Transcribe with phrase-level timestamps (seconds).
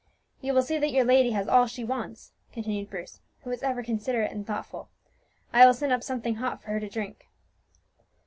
[0.41, 3.61] "You will see that your lady has all that she wants," continued Bruce, who was
[3.61, 4.89] ever considerate and thoughtful.
[5.53, 7.29] "I will send up something hot for her to drink."